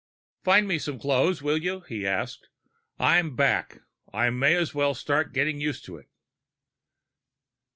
"Find 0.43 0.67
me 0.67 0.79
some 0.79 0.97
clothes, 0.99 1.43
will 1.43 1.59
you?" 1.59 1.81
he 1.81 2.07
asked. 2.07 2.49
"I'm 2.97 3.35
back. 3.35 3.81
I 4.11 4.31
might 4.31 4.53
as 4.55 4.73
well 4.73 4.95
start 4.95 5.31
getting 5.31 5.61
used 5.61 5.85
to 5.85 5.97
it." 5.97 6.07